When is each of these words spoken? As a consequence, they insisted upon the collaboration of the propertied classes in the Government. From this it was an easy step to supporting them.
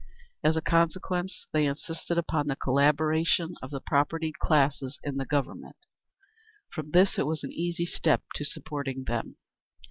As 0.43 0.57
a 0.57 0.61
consequence, 0.63 1.45
they 1.53 1.67
insisted 1.67 2.17
upon 2.17 2.47
the 2.47 2.55
collaboration 2.55 3.53
of 3.61 3.69
the 3.69 3.79
propertied 3.79 4.39
classes 4.39 4.97
in 5.03 5.17
the 5.17 5.27
Government. 5.27 5.75
From 6.73 6.89
this 6.89 7.19
it 7.19 7.27
was 7.27 7.43
an 7.43 7.51
easy 7.51 7.85
step 7.85 8.23
to 8.33 8.43
supporting 8.43 9.03
them. 9.03 9.35